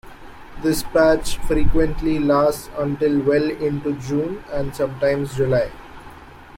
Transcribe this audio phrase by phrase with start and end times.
[0.63, 5.69] This patch frequently lasts until well into June and sometimes July.